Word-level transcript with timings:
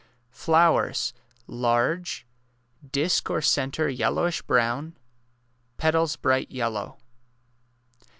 Flowers— 0.31 1.13
large— 1.45 2.25
disc 2.91 3.29
or 3.29 3.39
centre 3.39 3.87
yellowish 3.87 4.41
brown— 4.41 4.97
petals 5.77 6.15
bright 6.15 6.49
yellow. 6.49 6.97